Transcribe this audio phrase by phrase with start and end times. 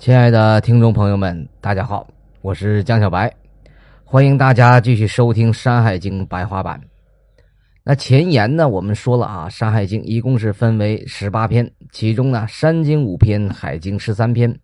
[0.00, 2.08] 亲爱的听众朋友们，大家好，
[2.40, 3.30] 我是江小白，
[4.02, 6.80] 欢迎大家继续收听《山海经》白话版。
[7.84, 14.58] 那前言呢，我们说了啊，《山海经》一共是分为十八篇，其中呢，《山经》五篇，《海经》十三篇。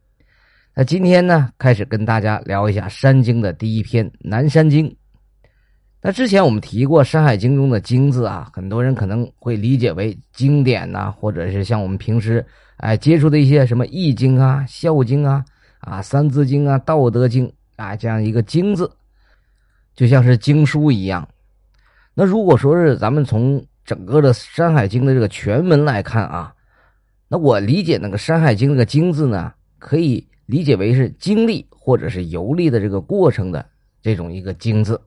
[0.75, 4.89] 那今天呢，开始跟大家聊一下《山经》的第一篇《南山经》。
[6.07, 12.46] 那之前我们提过，《山海经》中的“经”字啊，很多人可能会理解为经典呐，或者是像我们平时。
[12.77, 15.45] 哎，接触的一些什么《易经》啊、《孝经》啊、
[15.80, 18.89] 啊《三字经》啊、《道德经》啊，这样一个“经”字，
[19.96, 21.29] 就像是经书一样。
[22.14, 26.54] 那如果说是咱们从整个的《山海经》的这个全文来看啊，
[27.26, 33.67] 那我理解那个《山海经》这个“经”字呢，可以理解为是经历或者是游历的这个过程的
[34.00, 35.00] 这种一个“经”字。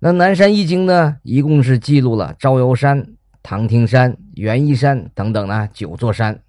[0.00, 6.40] 那《南山易经》呢，一共是记录了招摇山、唐庭山、元夷山等等呢九座山。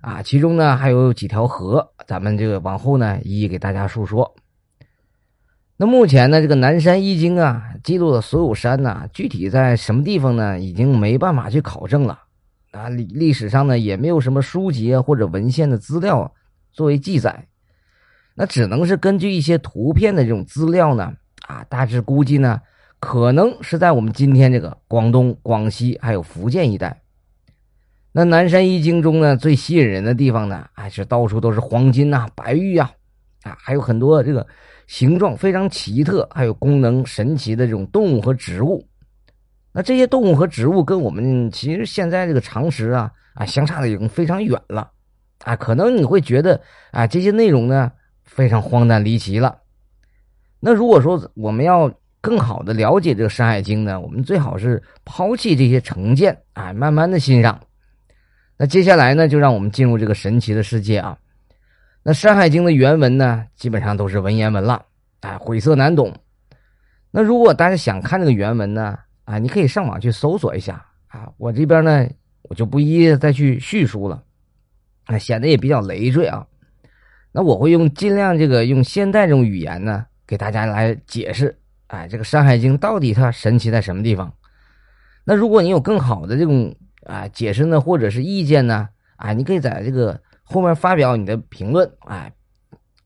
[0.00, 4.34] 啊，其中呢还有几条河，咱们这个往后呢一一给大家述说。
[5.76, 12.18] 那目前呢，这个《南山易经》啊，记录的所有山呢，具体在什么地方呢，已经没办法去考证了。
[12.70, 16.32] 啊，历历史上呢也没有什么书籍啊或者文献的资料
[16.72, 17.46] 作为记载，
[18.34, 21.12] 那只能是根据一些图片的这种资料呢，
[21.46, 22.60] 啊，大致估计呢，
[22.98, 26.98] 可能是在我们今天这个广东、广西还有福建一带。
[28.12, 32.90] 那南山一经中呢，最吸引人的地方呢，还是到处都是黄金呐、白玉啊，
[33.42, 34.46] 啊，还有很多这个
[34.86, 38.86] 形状非常奇特、还有功能神奇的这种动物和植物。
[39.72, 44.88] 那这些动物和植物跟我们其实现在这个常识啊啊相差的已经非常远了，
[45.42, 46.60] 啊，可能你会觉得
[46.92, 47.90] 啊这些内容呢
[48.22, 49.58] 非常荒诞离奇了。
[50.66, 57.60] 那如果说我们要更好的了解这个《山海经》呢，我们最好是抛弃这些成见啊，慢慢的欣赏。
[58.56, 61.18] 那接下来呢，就让我们进入这个神奇的世界啊！
[62.02, 64.82] 那《山海经》的原文呢，基本上都是文言文了，
[65.20, 66.10] 哎，晦涩难懂。
[67.10, 71.28] 那如果大家想看这个原文呢，啊，你可以上网去搜索一下啊。
[71.36, 72.08] 我这边呢，
[72.48, 74.22] 我就不一一再去叙述了，
[75.04, 76.46] 啊，显得也比较累赘啊。
[77.32, 84.32] 那我会用尽量这个用现代这种语言呢，给大家来解释，哎，这个《山海经》到底它神奇在什么地方？
[85.24, 86.74] 那如果你有更好的这种。
[87.06, 88.88] 啊，解释呢，或者是意见呢？
[89.16, 92.32] 啊，你可以在这个后面发表你的评论，哎，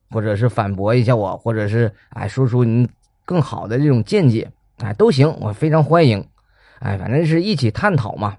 [0.09, 2.89] 或者是反驳一下我，或者是哎说出你
[3.25, 6.25] 更好的这种见解，哎，都行，我非常欢迎，
[6.79, 8.37] 哎，反正是一起探讨嘛。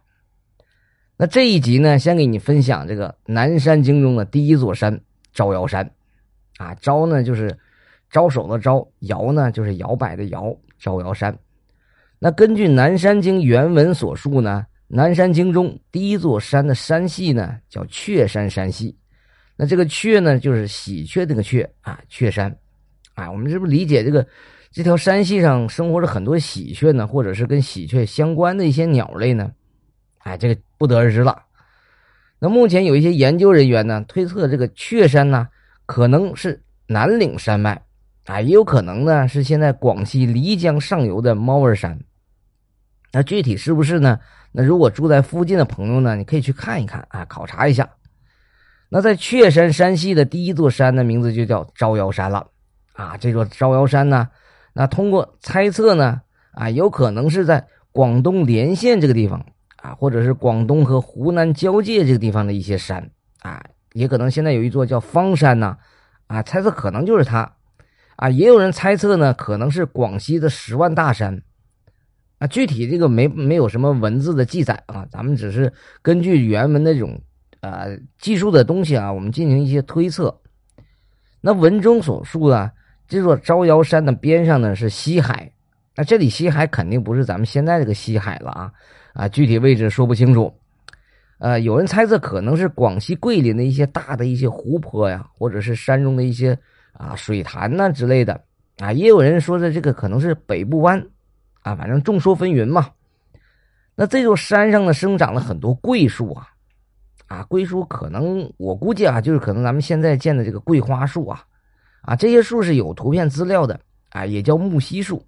[1.18, 4.98] 那这一集呢，先给你分享这个南山经中的第一座山——
[5.34, 5.90] 招摇山。
[6.56, 7.58] 啊，招呢就是
[8.10, 11.36] 招手的招，摇呢就是摇摆的摇，招摇山。
[12.18, 14.66] 那根据南山经原文所述呢。
[14.92, 18.92] 南山经中第一座山的山系呢，叫雀山山系。
[19.54, 22.52] 那这个雀呢，就是喜鹊那个雀啊，雀山。
[23.14, 24.26] 啊，我们是不是理解这个
[24.72, 29.52] 这条山系上生活着很多喜鹊呢，或者是跟喜鹊相关的一些鸟类呢？
[30.18, 31.40] 哎，这个不得而知了。
[32.40, 35.46] 那目前有一些研究人员呢，推测这个雀山呢，
[35.86, 37.80] 可能是南岭山脉，
[38.26, 41.98] 啊，也有可能呢是现在广西漓江上游的猫儿山。
[43.12, 44.20] 那具体是不是呢？
[44.52, 47.88] 那如果住在附近的朋友呢，你可以去看一看啊，考察一下。
[48.88, 52.48] 那在雀山山系的第一座山的名字就叫招摇山了
[52.92, 53.16] 啊。
[53.16, 54.28] 这座招摇山呢，
[54.72, 56.20] 那通过猜测呢，
[56.52, 59.44] 啊，有可能是在广东连县这个地方
[59.76, 63.10] 啊，或者是广东和湖南交界这个地方的一些山
[63.40, 65.76] 啊，也可能现在有一座叫方山呐，
[66.26, 67.56] 啊，猜测可能就是它
[68.20, 68.28] 啊。
[68.28, 71.42] 也有人猜测呢，可能是广西的十万大山。
[72.38, 75.70] 啊，具体这个没没有什么文字的记载啊，咱们只是
[76.00, 77.20] 根据原文的这种
[77.60, 80.34] 呃记述的东西啊，我们进行一些推测。
[81.42, 82.72] 那文中所述啊，
[83.06, 85.52] 这座招摇山的边上呢是西海，
[85.94, 88.72] 那这里西海肯定不是咱们现在这个西海了啊
[89.12, 90.50] 啊，具体位置说不清楚。
[91.40, 96.58] 呃，有人猜测可能是广西桂林的一些大的一些湖泊呀，或者是山中的一些
[96.92, 98.40] 啊水潭呐之类的
[98.78, 101.06] 啊，也有人说的这个可能是北部湾。
[101.62, 102.88] 啊，反正众说纷纭嘛。
[103.94, 106.48] 那这座山上呢，生长了很多桂树啊，
[107.26, 111.44] 啊，桂树可能我估计啊，就是可能咱们现在见的这个桂花树啊，
[112.00, 113.78] 啊，这些树是有图片资料的
[114.08, 115.22] 啊，也叫木樨树。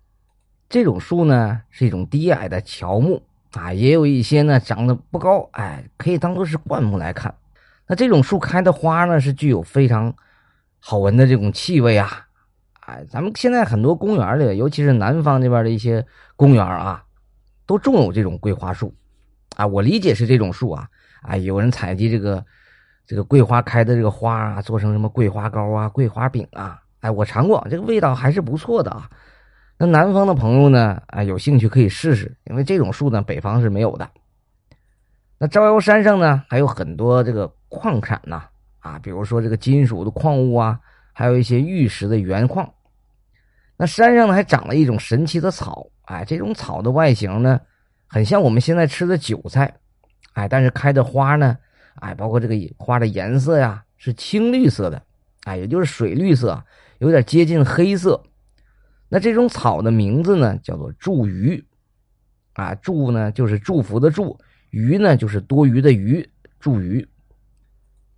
[0.71, 3.23] 这种树呢，是一种低矮的乔木
[3.53, 7.35] 啊，也有一些呢长得不高，哎，可以当做是灌木来看。
[7.87, 10.15] 那这种树开的花呢，是具有非常
[10.85, 12.27] 好闻的这种气味啊。
[12.81, 17.05] 哎，咱们现在很多公园里，尤其是南方这边的一些公园啊，
[17.65, 18.93] 都种有这种桂花树，
[19.55, 20.89] 啊，我理解是这种树啊，
[21.23, 22.45] 哎，有人采集这个，
[23.07, 29.09] 这个桂花开的这个花啊，做成什么桂花糕啊、桂花饼啊，哎，我尝过，这个味道还是不错的啊。
[29.79, 34.11] 那南方的朋友呢，啊，有兴趣可以试试，因为这种树呢，北方是没有的。
[35.39, 38.45] 那招摇山上呢，还有很多这个矿产呐，
[38.83, 40.79] 啊，比如说这个金属的矿物啊，
[41.13, 42.69] 还有一些玉石的原矿。
[43.77, 47.61] 那山上呢，还长了一种神奇的草，哎，这种草的外形呢，
[48.07, 49.73] 很像我们现在吃的韭菜，
[50.35, 51.57] 哎，但是开的花呢，
[52.01, 55.01] 哎，包括这个花的颜色呀，是青绿色的，
[55.45, 56.63] 哎，也就是水绿色，
[56.99, 58.23] 有点接近黑色。
[59.09, 61.65] 那这种草的名字呢，叫做祝鱼，
[62.55, 64.39] 啊，祝呢就是祝福的祝，
[64.71, 66.29] 鱼呢就是多余的鱼，
[66.59, 67.07] 祝鱼。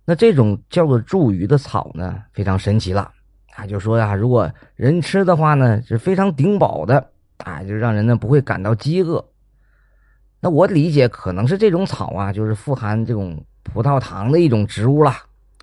[0.05, 3.11] 那这种叫做祝鱼的草呢，非常神奇了。
[3.55, 9.25] 啊，就说呀，如果人吃的话呢，是非常顶饱的啊，就让人呢不会感到饥饿。
[10.41, 15.11] 那我理解可能是这种草啊，就是富含这种葡萄糖的一种植物了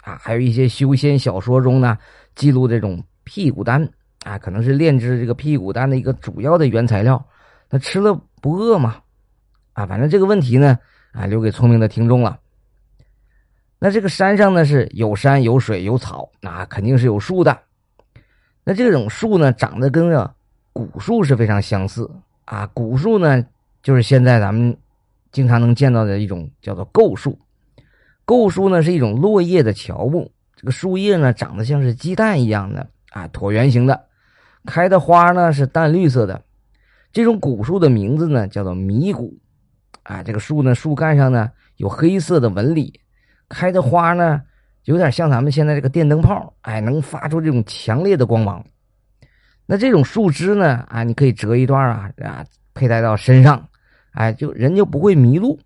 [0.03, 0.19] 啊。
[0.21, 1.97] 还有一些修仙小说中呢，
[2.35, 3.87] 记录这种屁股丹
[4.25, 7.23] 啊，可能是炼制这个屁股丹的一个主要的原材料。
[7.71, 8.97] 那吃了不饿吗？
[9.75, 10.79] 啊，反正这个问题呢，
[11.13, 12.39] 啊，留给聪明的听众了。
[13.85, 17.59] 那这个山上呢是有山有水有草，那肯定是有树的。
[18.63, 20.35] 那这种树呢，长得跟这
[20.73, 22.09] 古树是非常相似
[22.45, 22.65] 啊。
[22.73, 23.45] 古树呢，
[23.83, 24.77] 就是现在咱们
[25.33, 27.37] 经常能见到的一种叫做构树。
[28.25, 34.05] 构树呢是一种落叶的乔木，这个树叶呢长得像是鸡蛋一样的啊，椭圆形的，
[34.65, 36.41] 开的花呢是淡绿色的。
[37.13, 39.37] 这种古树的名字呢叫做迷古
[40.05, 40.23] 啊。
[40.23, 43.01] 这个树呢，树干上呢有黑色的纹理，
[43.53, 44.43] 开的花呢。
[44.87, 48.65] 有点像咱们现在这个电灯泡，哎，能发出这种强烈的光芒。
[49.65, 52.45] 那这种树枝呢，啊，你可以折一段啊，啊，
[52.75, 53.65] 佩戴到身上，
[54.11, 55.57] 哎，就人就不会迷路。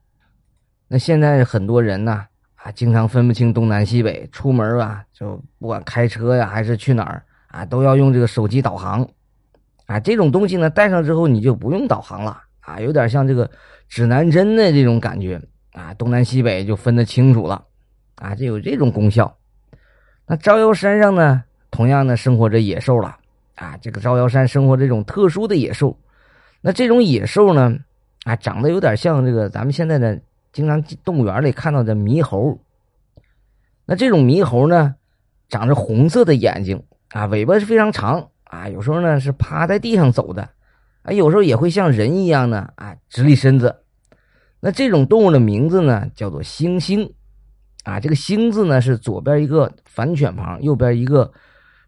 [0.87, 9.09] 那现在很多人呢，啊，经常分不清东南西北，出门啊，就不管开车呀还是去哪儿啊，都要用这个手机导航。
[9.87, 13.51] 啊，这种东西呢，带上之后你就不用导航了，啊，有点像这个
[13.89, 15.41] 指南针的这种感觉，
[15.73, 17.65] 啊，东南西北就分得清楚了。
[18.17, 19.37] 啊，就有这种功效。
[20.27, 23.17] 那招摇山上呢，同样呢生活着野兽了。
[23.55, 25.97] 啊，这个招摇山生活这种特殊的野兽。
[26.61, 27.75] 那这种野兽呢，
[28.25, 30.21] 啊，长得有点像这个咱们现在的
[30.53, 32.59] 经常动物园里看到的猕猴。
[33.87, 34.95] 那这种猕猴呢，
[35.49, 40.51] 长着红色的眼睛，啊，尾巴是非常长，啊，有时候呢是趴在地上走的，
[41.03, 43.83] 啊，有时候也会像人一样呢，啊，直立身子。
[44.61, 47.11] 那这种动物的名字呢，叫做猩猩。
[47.87, 51.33] 啊，这个“星”字呢是左边一个反犬旁，右边一个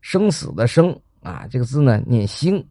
[0.00, 2.64] 生死的“生”啊，这个字呢念“星”。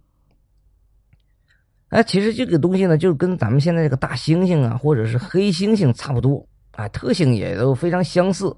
[1.90, 8.56] 哎，其实这个东西呢，就跟咱们现在这个大猩猩啊，或者是黑猩猩差不多啊，特性也都非常相似。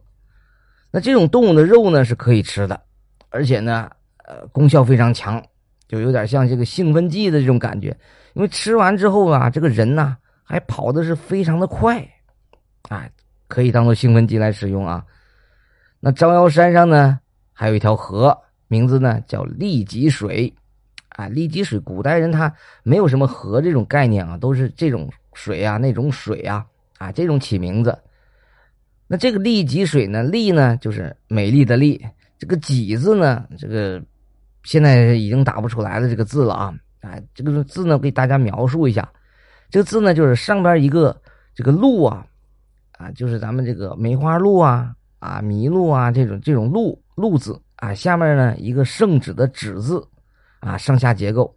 [0.91, 2.79] 那这种动物的肉呢是可以吃的，
[3.29, 3.89] 而且呢，
[4.25, 5.43] 呃，功效非常强，
[5.87, 7.87] 就有点像这个兴奋剂的这种感觉。
[8.33, 12.07] 因为吃完之后啊，这个人呢还跑的是非常的快，
[12.89, 13.09] 啊。
[13.49, 15.03] 可以当做兴奋剂来使用啊。
[15.99, 17.19] 那招摇山上呢，
[17.51, 18.37] 还有一条河，
[18.69, 20.53] 名字呢叫利吉水，
[21.09, 22.53] 啊，利吉水，古代人他
[22.83, 26.65] 没有什么河这种概念啊，都是这种水啊，那种水啊，
[26.99, 27.97] 啊，这种起名字。
[29.07, 31.99] 那这个利吉水呢，利呢就是美丽的丽，
[32.37, 34.01] 这个己字呢，这个
[34.63, 39.11] 现在已经打不出来了这个字了啊，啊，这个字呢给大家描述一下，
[39.69, 41.19] 这个字呢就是上边一个
[41.53, 42.25] 这个鹿啊。
[42.99, 50.05] 啊，就是咱们这个梅花鹿啊，啊麋鹿啊，这种这种鹿鹿字啊，下面呢一个圣旨的旨字，
[50.59, 51.55] 啊上下结构，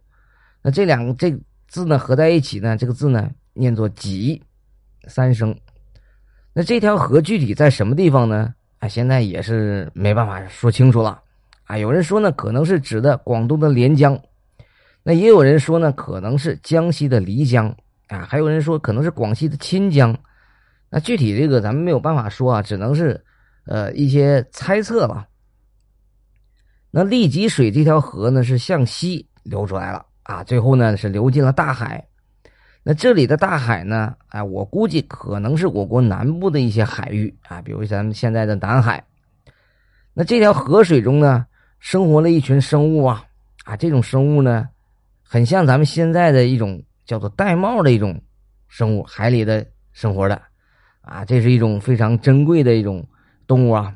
[0.61, 4.41] 那这两个这字呢合在一起呢，这个字呢念作己，
[5.09, 5.53] 三声。
[6.53, 8.55] 那这条河具体在什么地方呢？
[8.79, 11.21] 啊，现在也是没办法说清楚了。
[11.65, 14.17] 啊，有人说呢，可能是指的广东的连江，
[15.03, 17.67] 那也有人说呢，可能是江西的漓江，
[18.07, 20.17] 啊，还有人说可能是广西的钦江。
[20.95, 23.19] 那具体这个咱们没有办法说啊，只能是，
[23.65, 25.27] 呃，一些猜测了。
[26.91, 32.07] 那利吉水这条河呢是向西流出来了啊，最后呢是流进了大海。
[32.83, 39.03] 那这里的大海呢，哎，我估计可能是我国南部的一些海域啊，比如咱们现在的南海。
[40.13, 41.43] 那这条河水中呢，
[41.79, 43.25] 生活了一群生物啊，
[43.63, 44.69] 啊，这种生物呢，
[45.23, 48.21] 很像咱们现在的一种叫做玳瑁的一种
[48.67, 50.39] 生物，海里的生活的。
[51.03, 53.05] 啊，这是一种非常珍贵的一种
[53.45, 53.95] 动物啊。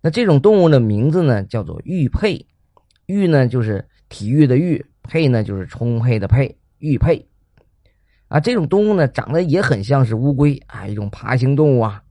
[0.00, 2.46] 那这种动物的名字呢，叫做玉佩。
[3.06, 6.56] 玉呢，就是体育的玉；佩呢，就是充沛的沛。
[6.78, 7.26] 玉佩。
[8.28, 12.02] 啊，这种动物呢，长得也很像是乌龟啊，一种爬行动物啊。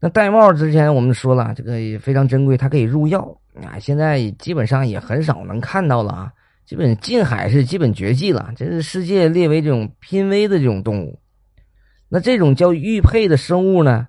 [0.00, 3.78] 那玳瑁之前我们说了，这个也非常珍贵，它可以入药啊。
[3.78, 6.32] 现在基本上也很少能看到了啊，
[6.64, 11.18] 基本近海是基本绝迹了，这是世界列为这种濒危的这种动物。
[12.12, 14.06] 那这种叫玉佩的生物呢，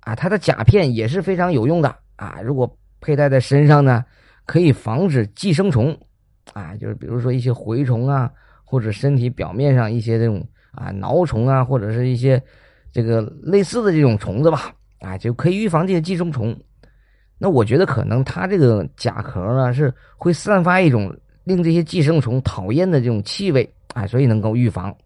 [0.00, 2.40] 啊，它的甲片也是非常有用的啊。
[2.42, 4.02] 如果佩戴在身上呢，
[4.46, 5.94] 可以防止寄生虫，
[6.54, 8.30] 啊，就是比如说一些蛔虫啊，
[8.64, 12.42] 或者身体表面上一些这种啊挠虫啊，或者是一些
[12.90, 14.74] 这个类似的这种虫子吧。
[15.00, 16.58] 啊，就可以预防这些寄生虫。
[17.36, 24.96] 那我觉得可能它这个甲壳呢是会散发一种令这些寄生虫讨厌的这种气味啊，所以能够预防。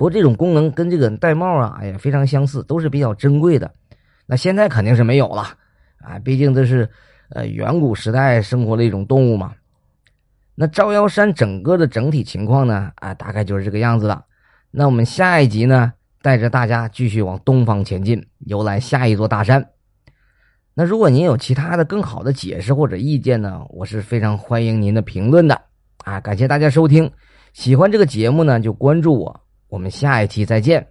[0.00, 3.70] 不过这种功能跟这个玳瑁啊，哎呀非常相似，都是比较珍贵的。
[4.24, 5.42] 那现在肯定是没有了
[5.98, 6.88] 啊，毕竟这是
[7.28, 9.52] 呃远古时代生活的一种动物嘛。
[10.54, 14.24] 那招摇山整个的整体情况呢，啊，大概就是这个样子了。
[14.70, 15.92] 那我们下一集呢？
[16.22, 19.68] 带着大家继续往东方前进，游览下一座大山。
[20.72, 23.60] 那如果您有其他的更好的解释或者意见呢？
[23.68, 25.60] 我是非常欢迎您的评论的
[26.04, 26.18] 啊！
[26.20, 27.12] 感谢大家收听，
[27.52, 29.40] 喜欢这个节目呢就关注我，
[29.70, 30.86] 我们下一期再见。